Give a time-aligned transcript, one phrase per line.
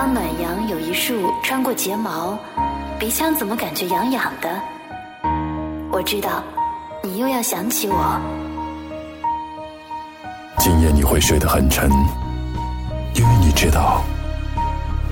[0.00, 2.34] 当暖阳有一束穿过睫毛，
[2.98, 4.58] 鼻腔怎么感觉痒痒的？
[5.92, 6.42] 我知道，
[7.02, 8.18] 你又要想起我。
[10.58, 11.90] 今夜你会睡得很沉，
[13.14, 14.02] 因为你知道，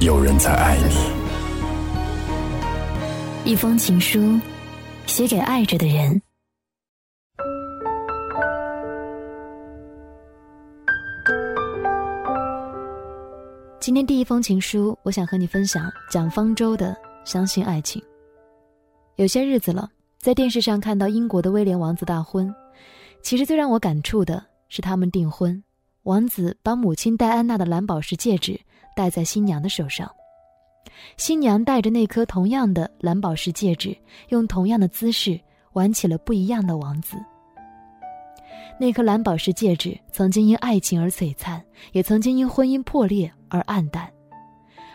[0.00, 0.96] 有人在爱你。
[3.44, 4.40] 一封情书，
[5.04, 6.18] 写给爱着的人。
[13.88, 16.92] 今天第一封情书，我想和你分享蒋方舟的
[17.24, 17.98] 《相信爱情》。
[19.16, 22.54] 有些日子了，在电视上看到英国的威廉王子大婚，
[23.22, 25.64] 其实最让我感触的是他们订婚，
[26.02, 28.60] 王子把母亲戴安娜的蓝宝石戒指
[28.94, 30.06] 戴在新娘的手上，
[31.16, 33.96] 新娘戴着那颗同样的蓝宝石戒指，
[34.28, 35.40] 用同样的姿势
[35.72, 37.16] 玩起了不一样的王子。
[38.78, 41.62] 那颗蓝宝石戒指曾经因爱情而璀璨，
[41.92, 43.32] 也曾经因婚姻破裂。
[43.50, 44.06] 而暗淡，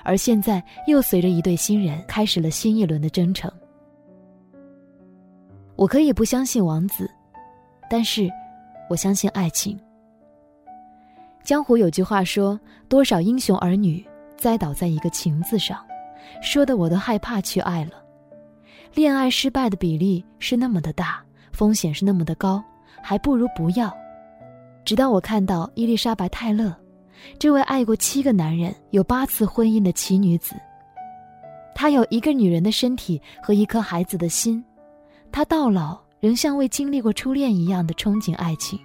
[0.04, 3.52] 而现在又随着一对新人开始了新一轮的征程。
[5.76, 7.10] 我可以不相信王子，
[7.90, 8.30] 但是
[8.92, 9.76] 我相信爱情。
[11.44, 14.06] 江湖有句话说：“多少英雄儿女
[14.38, 15.84] 栽倒在一个情字上”，
[16.44, 17.94] 说的我都害怕去爱了。
[18.94, 22.64] 恋爱失败的比例是那么的大，风险是那么的高，
[23.04, 23.96] 还不如不要。
[24.84, 26.76] 直到我看到伊丽莎白·泰勒。
[27.40, 30.56] 这位爱过七个男人、有八次婚姻的奇女子，
[31.74, 34.62] 她有一个女人的身体和一颗孩子的心，
[35.32, 38.78] 她到老仍像未经历过初恋一样的憧憬爱情，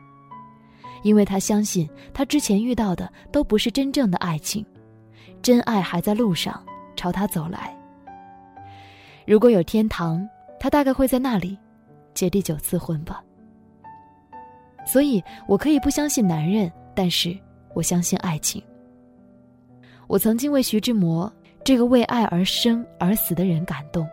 [1.03, 4.65] 因为她相信她之前遇到的都不是真正的爱情，
[5.43, 6.63] 真爱还在路上
[6.95, 7.77] 朝她走来。
[9.27, 10.25] 如果有天堂，
[10.61, 11.59] 她大概会在那里
[12.15, 13.21] 结第九次婚吧。
[14.91, 17.37] 所以我可以不相信男人，但是。
[17.75, 18.61] 我相信爱情。
[20.09, 24.09] 我曾经为徐志摩这个为爱而生而死的人感动，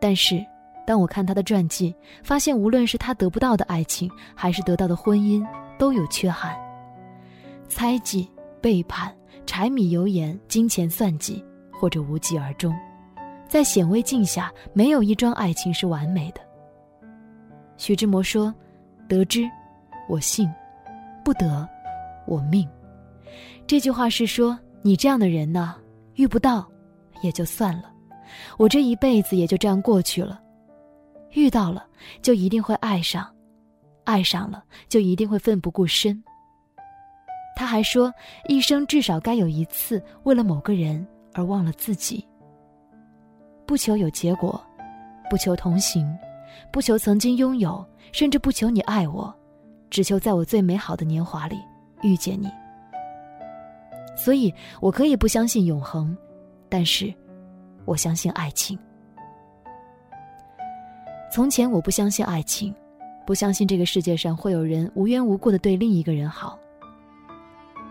[0.00, 0.44] 但是，
[0.84, 5.46] 当我看他的传记，发现无论是他得不到的爱情，还是得到的婚姻，
[5.78, 6.56] 都有缺憾。
[7.68, 8.28] 猜忌、
[8.60, 9.14] 背叛、
[9.44, 12.74] 柴米油盐、金钱算计，或者无疾而终。
[13.46, 16.40] 在显微镜下，没有一桩爱情是完美的。
[17.76, 18.52] 徐志摩说
[19.06, 19.48] ：“得知，
[20.08, 20.48] 我幸；
[21.24, 21.68] 不得。”
[22.26, 22.68] 我命，
[23.68, 25.76] 这句话是说你这样的人呢，
[26.16, 26.68] 遇不到，
[27.22, 27.84] 也就算了，
[28.58, 30.40] 我这一辈子也就这样过去了。
[31.34, 31.86] 遇到了，
[32.20, 33.32] 就一定会爱上，
[34.02, 36.20] 爱上了就一定会奋不顾身。
[37.54, 38.12] 他还说，
[38.48, 42.26] 一生至少该有一次为了某个人而忘了自己。
[43.66, 44.60] 不求有结果，
[45.30, 46.12] 不求同行，
[46.72, 49.32] 不求曾经拥有，甚至不求你爱我，
[49.90, 51.56] 只求在我最美好的年华里。
[52.02, 52.48] 遇见你，
[54.14, 56.14] 所以我可以不相信永恒，
[56.68, 57.12] 但是
[57.86, 58.78] 我相信爱情。
[61.32, 62.72] 从前我不相信爱情，
[63.26, 66.58] 不相信这个世界上会有人无缘无故的对另一个人好。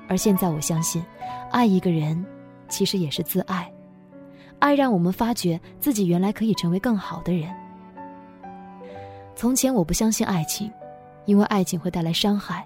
[0.07, 1.03] 而现在我相信，
[1.51, 2.23] 爱一个人
[2.69, 3.69] 其实也是自爱，
[4.59, 7.51] 爱让我们发觉自己原来可以成为更好的人。
[9.35, 10.71] 从前我不相信爱情，
[11.25, 12.65] 因为爱情会带来伤害。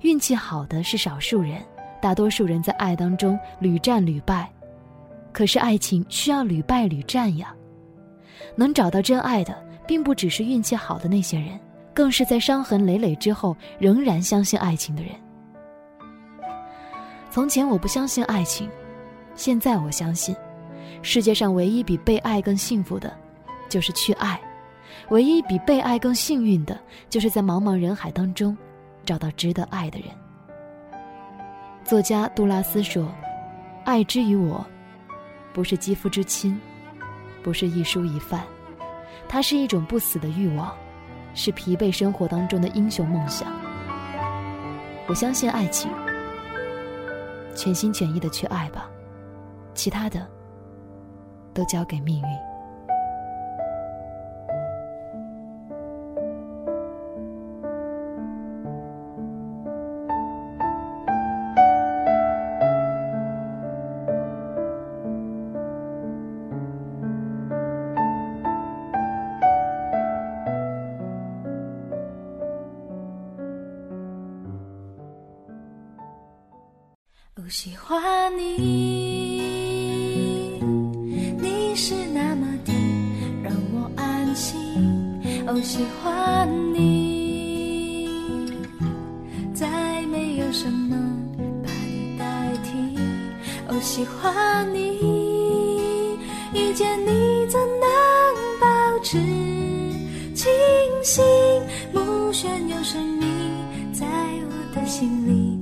[0.00, 1.62] 运气好的是少数人，
[2.00, 4.50] 大多数人在爱当中屡战屡败。
[5.32, 7.54] 可是爱情需要屡败屡战呀。
[8.56, 9.56] 能找到真爱的，
[9.86, 11.58] 并不只是运气好的那些人，
[11.92, 15.12] 更是在伤痕累累之后仍然相信爱情的人。
[17.30, 18.70] 从前我不相信爱情，
[19.34, 20.36] 现在我相信，
[21.02, 23.12] 世界上唯一比被爱更幸福的，
[23.68, 24.38] 就是去爱；
[25.10, 26.78] 唯一比被爱更幸运的，
[27.08, 28.56] 就是在茫茫人海当中。
[29.06, 30.08] 找到值得爱的人。
[31.84, 33.06] 作家杜拉斯说
[33.84, 34.64] ：“爱之于我，
[35.52, 36.58] 不是肌肤之亲，
[37.42, 38.42] 不是一蔬一饭，
[39.28, 40.74] 它是一种不死的欲望，
[41.34, 43.52] 是疲惫生活当中的英雄梦想。
[45.06, 45.90] 我相信爱情，
[47.54, 48.88] 全心全意的去爱吧，
[49.74, 50.26] 其他的
[51.52, 52.28] 都交给命运。”
[77.36, 78.60] 我喜欢你，
[81.40, 82.72] 你是那么的
[83.42, 84.56] 让我安心。
[85.48, 88.08] 我喜欢你，
[89.52, 89.66] 再
[90.06, 90.96] 没有什么
[91.64, 92.70] 把你代替。
[93.66, 96.16] 我喜欢你，
[96.54, 97.90] 遇见你怎能
[98.60, 98.66] 保
[99.02, 99.18] 持
[100.36, 100.48] 清
[101.02, 101.24] 醒？
[101.92, 103.26] 目眩有神秘，
[103.92, 105.58] 在我的心里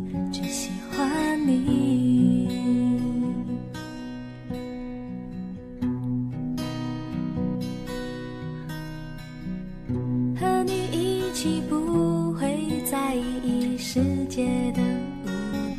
[10.38, 14.82] 和你一起不会在意世界的
[15.24, 15.28] 无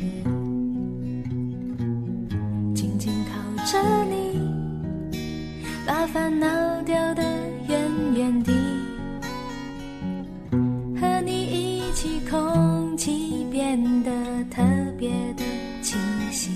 [0.00, 0.22] 语，
[2.74, 4.38] 紧紧靠着你，
[5.86, 6.46] 把烦恼
[6.82, 7.22] 丢得
[7.68, 8.52] 远远地。
[11.00, 14.10] 和你一起，空气变得
[14.50, 14.62] 特
[14.98, 15.42] 别的
[15.82, 15.98] 清
[16.30, 16.52] 新，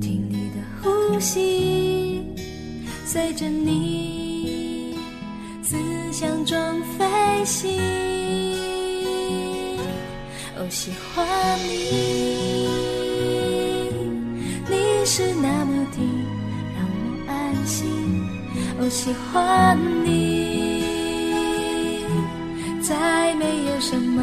[0.00, 2.22] 听你的呼吸，
[3.04, 4.07] 随着你
[6.20, 6.58] 想中
[6.98, 7.78] 飞行。
[10.56, 11.24] 哦，喜欢
[11.60, 12.66] 你，
[14.68, 14.74] 你
[15.06, 15.98] 是那么的
[16.74, 16.98] 让我
[17.28, 17.86] 安心。
[18.80, 22.02] 哦，喜欢你，
[22.82, 24.20] 再没有什么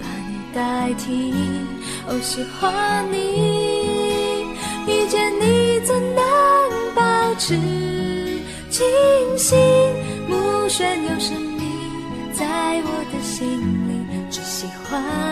[0.00, 1.34] 把你代替。
[2.06, 3.16] 哦，喜欢你，
[4.86, 6.22] 遇见你怎能
[6.94, 7.58] 保持
[8.70, 8.86] 清
[9.36, 9.56] 醒？
[10.66, 11.62] 目眩又神秘，
[12.32, 12.44] 在
[12.82, 15.25] 我的心里只喜欢。